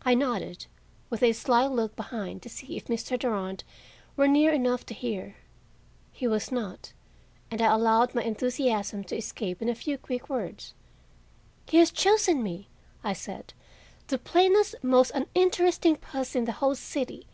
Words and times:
I 0.00 0.14
nodded, 0.14 0.64
with 1.10 1.22
a 1.22 1.34
sly 1.34 1.66
look 1.66 1.94
behind 1.94 2.40
to 2.40 2.48
see 2.48 2.78
if 2.78 2.86
Mr. 2.86 3.18
Durand 3.18 3.64
were 4.16 4.26
near 4.28 4.50
enough 4.50 4.86
to 4.86 4.94
hear. 4.94 5.36
He 6.10 6.26
was 6.26 6.50
not, 6.50 6.94
and 7.50 7.60
I 7.60 7.70
allowed 7.74 8.14
my 8.14 8.22
enthusiasm 8.22 9.04
to 9.04 9.16
escape 9.18 9.60
in 9.60 9.68
a 9.68 9.74
few 9.74 9.98
quick 9.98 10.30
words. 10.30 10.72
"He 11.66 11.76
has 11.76 11.90
chosen 11.90 12.42
me," 12.42 12.68
I 13.04 13.12
said, 13.12 13.52
"the 14.06 14.16
plainest, 14.16 14.74
most 14.82 15.12
uninteresting 15.14 15.96
puss 15.96 16.34
in 16.34 16.46
the 16.46 16.52
whole 16.52 16.74
city." 16.74 17.26